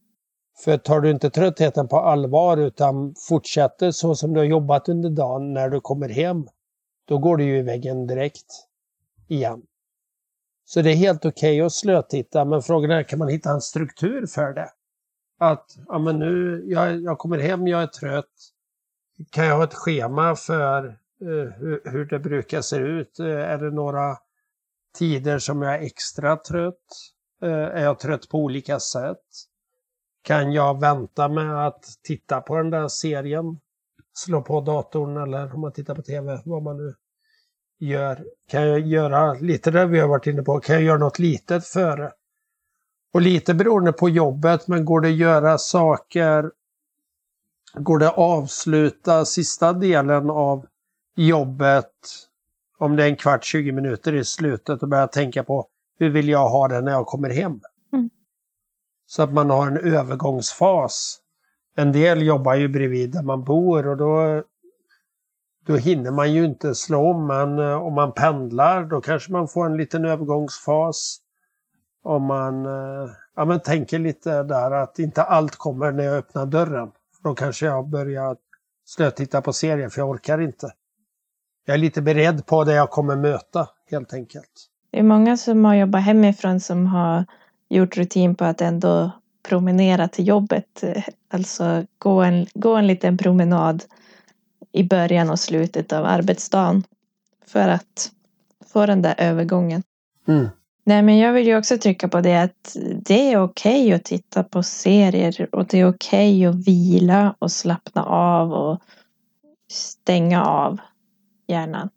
[0.64, 5.10] För tar du inte tröttheten på allvar utan fortsätter så som du har jobbat under
[5.10, 6.46] dagen när du kommer hem,
[7.08, 8.46] då går du ju i väggen direkt
[9.28, 9.62] igen.
[10.64, 13.60] Så det är helt okej okay att slötitta, men frågan är, kan man hitta en
[13.60, 14.70] struktur för det?
[15.38, 18.34] Att, ja men nu, jag, jag kommer hem, jag är trött.
[19.30, 20.86] Kan jag ha ett schema för
[21.20, 23.18] eh, hur, hur det brukar se ut?
[23.18, 24.16] Eh, är det några
[24.98, 26.74] tider som jag är extra trött?
[27.42, 29.24] Eh, är jag trött på olika sätt?
[30.28, 33.60] Kan jag vänta med att titta på den där serien?
[34.14, 36.94] Slå på datorn eller om man tittar på tv, vad man nu
[37.78, 38.24] gör.
[38.48, 41.66] Kan jag göra lite det vi har varit inne på, kan jag göra något litet
[41.66, 42.12] före?
[43.12, 46.50] Och lite beroende på jobbet, men går det att göra saker,
[47.74, 50.66] går det att avsluta sista delen av
[51.16, 51.92] jobbet,
[52.78, 55.66] om det är en kvart, 20 minuter i slutet och börja tänka på
[55.98, 57.60] hur vill jag ha det när jag kommer hem?
[59.10, 61.18] Så att man har en övergångsfas.
[61.76, 64.42] En del jobbar ju bredvid där man bor och då,
[65.66, 67.26] då hinner man ju inte slå om.
[67.26, 71.18] Men eh, om man pendlar då kanske man får en liten övergångsfas.
[72.02, 76.46] Om man eh, ja, men tänker lite där att inte allt kommer när jag öppnar
[76.46, 76.90] dörren.
[77.24, 78.36] Då kanske jag börjar
[78.86, 80.72] slötitta på serien för jag orkar inte.
[81.64, 84.68] Jag är lite beredd på det jag kommer möta helt enkelt.
[84.90, 87.24] Det är många som har jobbat hemifrån som har
[87.68, 89.10] gjort rutin på att ändå
[89.42, 90.84] promenera till jobbet.
[91.28, 93.84] Alltså gå en, gå en liten promenad
[94.72, 96.84] i början och slutet av arbetsdagen.
[97.46, 98.12] För att
[98.66, 99.82] få den där övergången.
[100.28, 100.48] Mm.
[100.84, 104.04] Nej men jag vill ju också trycka på det att det är okej okay att
[104.04, 108.82] titta på serier och det är okej okay att vila och slappna av och
[109.70, 110.78] stänga av
[111.46, 111.88] hjärnan.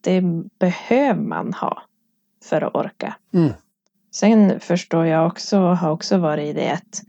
[0.00, 0.22] Det
[0.58, 1.82] behöver man ha
[2.44, 3.16] för att orka.
[3.32, 3.52] Mm.
[4.14, 7.02] Sen förstår jag också, har också varit i det att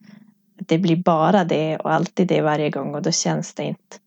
[0.56, 3.98] det blir bara det och alltid det varje gång och då känns det inte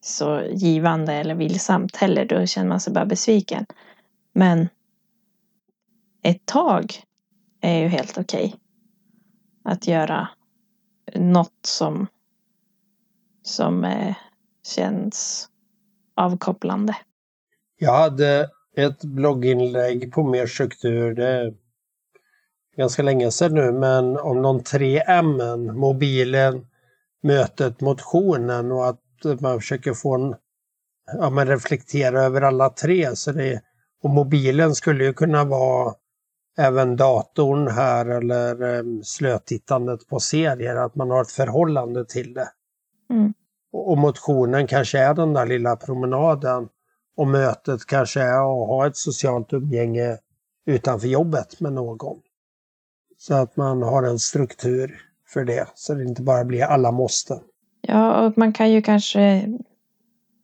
[0.00, 2.24] så givande eller vilsamt heller.
[2.24, 3.66] Då känner man sig bara besviken.
[4.32, 4.68] Men
[6.22, 6.94] ett tag
[7.60, 8.46] är ju helt okej.
[8.46, 8.58] Okay.
[9.64, 10.28] Att göra
[11.14, 12.06] något som,
[13.42, 14.14] som eh,
[14.66, 15.48] känns
[16.14, 16.96] avkopplande.
[17.78, 21.54] Jag hade ett blogginlägg på Mer struktur, det
[22.76, 25.36] ganska länge sedan nu, men om de tre M,
[25.76, 26.66] mobilen,
[27.22, 30.34] mötet, motionen och att man försöker få en,
[31.18, 33.16] ja men reflektera över alla tre.
[33.16, 33.62] Så det,
[34.02, 35.94] och mobilen skulle ju kunna vara
[36.58, 42.48] även datorn här eller um, slötittandet på serier, att man har ett förhållande till det.
[43.10, 43.34] Mm.
[43.72, 46.68] Och, och motionen kanske är den där lilla promenaden
[47.16, 50.18] och mötet kanske är att ha ett socialt umgänge
[50.66, 52.20] utanför jobbet med någon.
[53.26, 57.40] Så att man har en struktur för det, så det inte bara blir alla måste.
[57.80, 59.52] Ja, och man kan ju kanske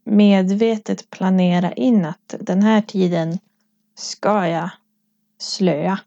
[0.04, 3.38] medvetet planera in att den här tiden
[3.94, 4.70] ska jag
[5.38, 6.00] slöa.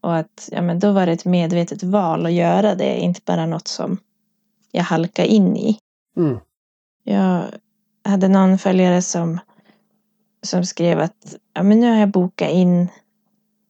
[0.00, 3.46] Och att ja, men då var det ett medvetet val att göra det, inte bara
[3.46, 3.98] något som
[4.70, 5.78] jag halkar in i.
[6.16, 6.38] Mm.
[7.04, 7.44] Jag
[8.04, 9.38] hade någon följare som,
[10.42, 12.88] som skrev att ja, men nu har jag bokat in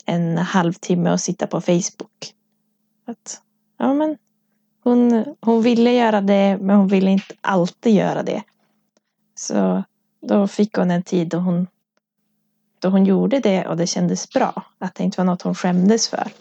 [0.06, 2.34] en halvtimme och sitta på Facebook.
[3.06, 3.40] Att,
[3.78, 4.18] ja, men
[4.84, 8.42] hon, hon ville göra det, men hon ville inte alltid göra det.
[9.34, 9.82] Så
[10.26, 11.66] då fick hon en tid då hon,
[12.78, 14.62] då hon gjorde det och det kändes bra.
[14.78, 16.32] Att det inte var något hon skämdes för.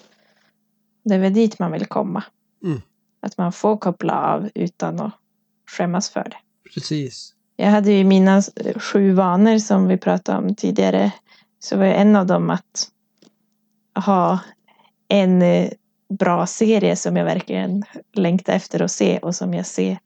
[1.03, 2.23] Det är väl dit man vill komma.
[2.63, 2.81] Mm.
[3.21, 5.13] Att man får koppla av utan att
[5.77, 6.69] skämmas för det.
[6.73, 7.33] Precis.
[7.55, 8.41] Jag hade ju mina
[8.75, 11.11] sju vanor som vi pratade om tidigare.
[11.59, 12.91] Så var en av dem att
[13.99, 14.39] ha
[15.07, 15.71] en eh,
[16.19, 17.83] bra serie som jag verkligen
[18.13, 19.99] längtar efter att se och som jag ser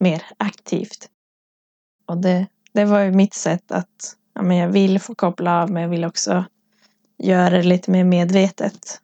[0.00, 1.08] mer aktivt.
[2.06, 5.70] Och det, det var ju mitt sätt att ja, men jag vill få koppla av
[5.70, 6.44] men jag vill också
[7.18, 9.00] göra det lite mer medvetet.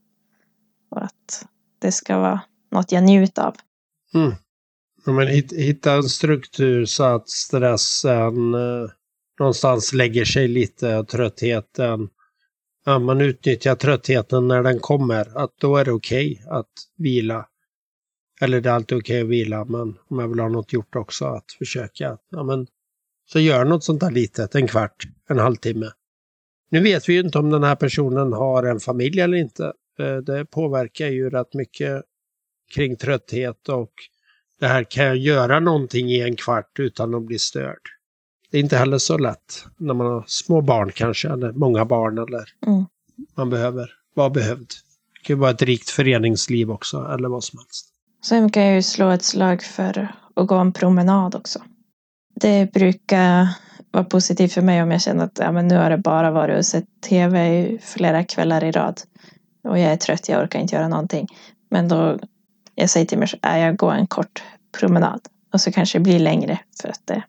[0.91, 1.47] Och att
[1.79, 2.41] det ska vara
[2.71, 3.57] något jag njuter av.
[4.15, 4.35] Mm.
[5.05, 8.91] Ja, men hitta en struktur så att stressen eh,
[9.39, 12.09] någonstans lägger sig lite tröttheten.
[12.85, 15.39] Ja, man utnyttjar tröttheten när den kommer.
[15.39, 17.47] Att då är det okej att vila.
[18.41, 21.25] Eller det är alltid okej att vila, men om jag vill ha något gjort också,
[21.25, 22.19] att försöka.
[22.31, 22.67] Ja, men,
[23.33, 25.91] så gör något sånt där litet, en kvart, en halvtimme.
[26.71, 29.73] Nu vet vi ju inte om den här personen har en familj eller inte.
[29.99, 32.03] Eh, det påverkar ju rätt mycket
[32.75, 33.93] kring trötthet och
[34.61, 37.81] det här kan jag göra någonting i en kvart utan att bli störd.
[38.53, 42.19] Det är inte heller så lätt när man har små barn kanske, eller många barn
[42.19, 42.85] eller Mm.
[43.35, 44.67] man behöver vara behövd.
[45.15, 47.87] Det kan ju vara ett rikt föreningsliv också, eller vad som helst.
[48.25, 51.59] Sen kan jag ju slå ett slag för att gå en promenad också.
[52.41, 53.49] Det brukar
[53.91, 56.59] vara positivt för mig om jag känner att ja, men nu har det bara varit
[56.59, 59.01] och sett tv i flera kvällar i rad.
[59.65, 61.27] Och jag är trött, jag orkar inte göra någonting.
[61.71, 62.19] Men då,
[62.75, 64.43] jag säger till mig själv, "Äh, jag går en kort
[64.79, 65.21] promenad.
[65.53, 67.23] Och så kanske det blir längre för att det,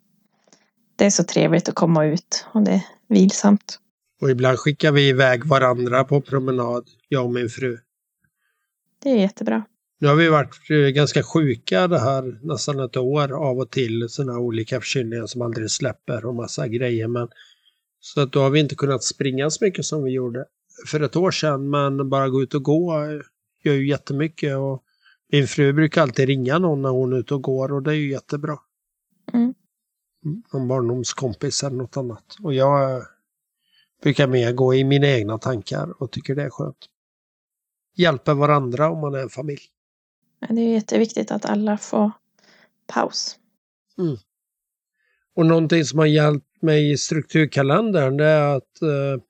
[1.03, 3.79] det är så trevligt att komma ut och det är vilsamt.
[4.21, 7.77] Och ibland skickar vi iväg varandra på promenad, jag och min fru.
[9.03, 9.65] Det är jättebra.
[9.99, 14.09] Nu har vi varit eh, ganska sjuka det här nästan ett år av och till.
[14.09, 17.07] Sådana olika förkylningar som aldrig släpper och massa grejer.
[17.07, 17.27] Men,
[17.99, 20.45] så att då har vi inte kunnat springa så mycket som vi gjorde
[20.87, 21.69] för ett år sedan.
[21.69, 23.19] Men bara gå ut och gå eh,
[23.63, 24.57] gör ju jättemycket.
[24.57, 24.83] Och
[25.31, 27.95] min fru brukar alltid ringa någon när hon är ute och går och det är
[27.95, 28.57] ju jättebra.
[29.33, 29.53] Mm.
[30.25, 32.35] Mm, Någon barndomskompis eller något annat.
[32.43, 33.03] Och jag
[34.03, 36.85] brukar mer gå i mina egna tankar och tycker det är skönt.
[37.95, 39.61] Hjälper varandra om man är en familj.
[40.49, 42.11] Det är jätteviktigt att alla får
[42.87, 43.37] paus.
[45.35, 49.23] Och någonting som har hjälpt mig i strukturkalendern det är att eh,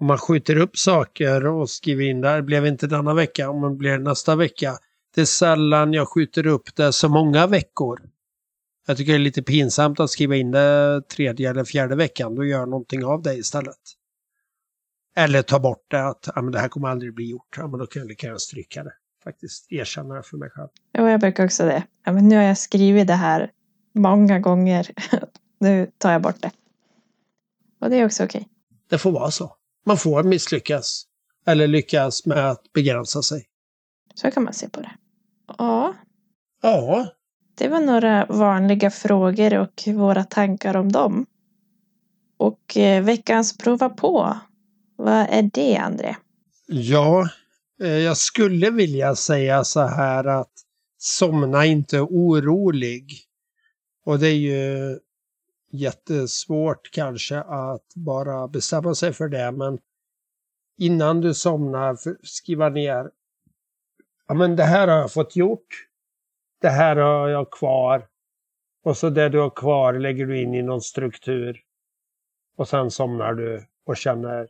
[0.00, 3.76] om man skjuter upp saker och skriver in där, blev inte denna vecka, om det
[3.76, 4.78] blir nästa vecka.
[5.14, 8.00] Det är sällan jag skjuter upp det så många veckor.
[8.90, 12.34] Jag tycker det är lite pinsamt att skriva in det tredje eller fjärde veckan.
[12.34, 13.76] Då gör någonting av det istället.
[15.16, 17.56] Eller ta bort det, att ja, men det här kommer aldrig bli gjort.
[17.56, 18.92] Ja, men då kan jag lika gärna stryka det.
[19.24, 20.68] Faktiskt erkänna det för mig själv.
[20.98, 21.84] Och jag brukar också det.
[22.04, 23.50] Ja, men nu har jag skrivit det här
[23.94, 24.90] många gånger.
[25.60, 26.50] nu tar jag bort det.
[27.80, 28.48] Och det är också okej.
[28.88, 29.56] Det får vara så.
[29.86, 31.04] Man får misslyckas.
[31.46, 33.46] Eller lyckas med att begränsa sig.
[34.14, 34.92] Så kan man se på det.
[35.58, 35.94] Ja,
[36.62, 37.06] Ja,
[37.60, 41.26] det var några vanliga frågor och våra tankar om dem.
[42.36, 44.38] Och eh, veckans prova på.
[44.96, 46.16] Vad är det, André?
[46.66, 47.28] Ja,
[47.82, 50.52] eh, jag skulle vilja säga så här att
[50.98, 53.12] somna inte orolig.
[54.04, 54.98] Och det är ju
[55.72, 59.78] jättesvårt kanske att bara bestämma sig för det, men
[60.78, 63.10] innan du somnar, skriva ner.
[64.28, 65.89] Ja, men det här har jag fått gjort.
[66.60, 68.06] Det här har jag kvar.
[68.84, 71.60] Och så det du har kvar lägger du in i någon struktur.
[72.56, 74.48] Och sen somnar du och känner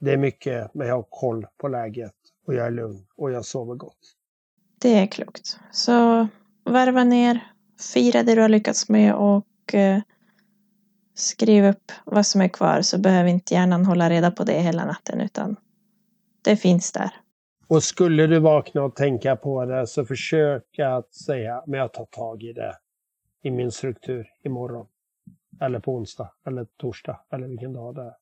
[0.00, 2.14] det är mycket, men jag har koll på läget
[2.46, 3.98] och jag är lugn och jag sover gott.
[4.80, 5.58] Det är klokt.
[5.72, 6.28] Så
[6.64, 7.40] varva ner,
[7.94, 10.00] fira det du har lyckats med och eh,
[11.14, 14.84] skriv upp vad som är kvar så behöver inte hjärnan hålla reda på det hela
[14.84, 15.56] natten utan
[16.42, 17.10] det finns där.
[17.68, 22.04] Och skulle du vakna och tänka på det så försök att säga, men jag tar
[22.04, 22.76] tag i det
[23.42, 24.86] i min struktur imorgon.
[25.60, 28.14] Eller på onsdag, eller torsdag, eller vilken dag det är.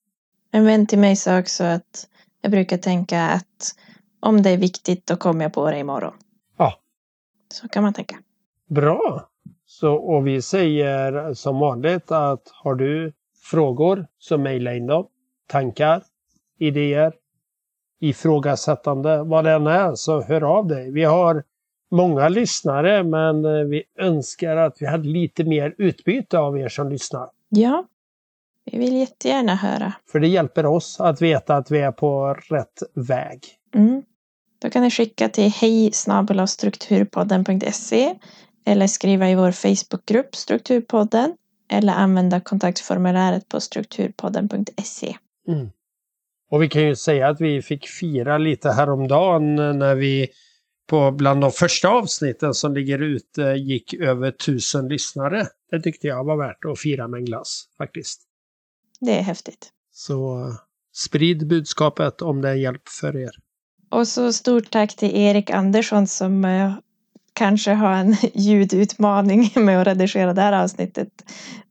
[0.50, 2.08] En vän till mig sa också att
[2.40, 3.76] jag brukar tänka att
[4.20, 6.14] om det är viktigt då kommer jag på det imorgon.
[6.56, 6.74] Ja.
[7.48, 8.16] Så kan man tänka.
[8.68, 9.28] Bra!
[9.66, 13.12] Så, och vi säger som vanligt att har du
[13.50, 15.06] frågor så mejla in dem.
[15.46, 16.02] Tankar,
[16.58, 17.12] idéer,
[18.00, 20.90] ifrågasättande, vad det än är, så hör av dig.
[20.90, 21.44] Vi har
[21.90, 26.88] många lyssnare men eh, vi önskar att vi hade lite mer utbyte av er som
[26.88, 27.28] lyssnar.
[27.48, 27.86] Ja,
[28.64, 29.92] vi vill jättegärna höra.
[30.12, 33.40] För det hjälper oss att veta att vi är på rätt väg.
[33.74, 34.02] Mm.
[34.58, 35.92] Då kan ni skicka till hej
[36.46, 38.14] strukturpodden.se
[38.66, 41.36] eller skriva i vår Facebookgrupp Strukturpodden
[41.68, 45.16] eller använda kontaktformuläret på strukturpodden.se.
[45.48, 45.70] Mm.
[46.54, 50.28] Och vi kan ju säga att vi fick fira lite häromdagen när vi
[50.86, 55.46] på bland de första avsnitten som ligger ute gick över tusen lyssnare.
[55.70, 58.22] Det tyckte jag var värt att fira med en glass faktiskt.
[59.00, 59.68] Det är häftigt.
[59.92, 60.48] Så
[60.96, 63.30] sprid budskapet om det är hjälp för er.
[63.90, 66.72] Och så stort tack till Erik Andersson som eh,
[67.32, 71.08] kanske har en ljudutmaning med att redigera det här avsnittet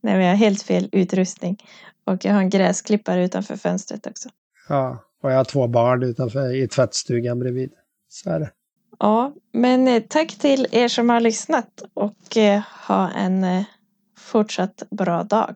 [0.00, 1.56] när vi har helt fel utrustning.
[2.04, 4.28] Och jag har en gräsklippare utanför fönstret också.
[4.68, 7.72] Ja, och jag har två barn utanför i tvättstugan bredvid.
[8.08, 8.50] Så är det.
[8.98, 13.64] Ja, men eh, tack till er som har lyssnat och eh, ha en eh,
[14.18, 15.54] fortsatt bra dag.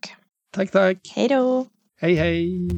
[0.55, 1.13] Tack, tack.
[1.15, 1.67] Hej då!
[2.01, 2.69] Hej, hej.